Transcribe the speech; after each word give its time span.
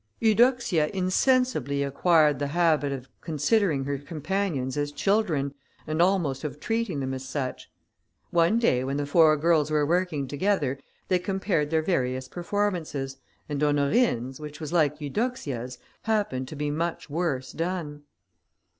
Eudoxia 0.19 0.87
insensibly 0.87 1.83
acquired 1.83 2.39
the 2.39 2.47
habit 2.47 2.91
of 2.91 3.07
considering 3.21 3.83
her 3.83 3.99
companions 3.99 4.75
as 4.75 4.91
children, 4.91 5.53
and 5.85 6.01
almost 6.01 6.43
of 6.43 6.59
treating 6.59 6.99
them 6.99 7.13
as 7.13 7.23
such. 7.23 7.69
One 8.31 8.57
day 8.57 8.83
when 8.83 8.97
the 8.97 9.05
four 9.05 9.37
girls 9.37 9.69
were 9.69 9.85
working 9.85 10.27
together, 10.27 10.79
they 11.07 11.19
compared 11.19 11.69
their 11.69 11.83
various 11.83 12.27
performances, 12.27 13.17
and 13.47 13.61
Honorine's, 13.61 14.39
which 14.39 14.59
was 14.59 14.73
like 14.73 14.99
Eudoxia's, 14.99 15.77
happened 16.01 16.47
to 16.47 16.55
be 16.55 16.71
much 16.71 17.07
worse 17.07 17.51
done. 17.51 18.01